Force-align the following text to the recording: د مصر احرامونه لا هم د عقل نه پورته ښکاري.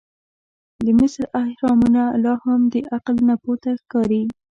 د 0.83 0.85
مصر 0.99 1.23
احرامونه 1.43 2.03
لا 2.23 2.33
هم 2.43 2.61
د 2.73 2.75
عقل 2.95 3.15
نه 3.27 3.35
پورته 3.43 3.69
ښکاري. 3.81 4.23